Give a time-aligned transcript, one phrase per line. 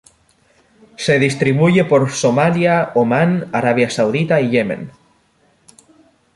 [0.97, 4.89] Se distribuye por Somalia, Omán, arabia Saudita y Yemen.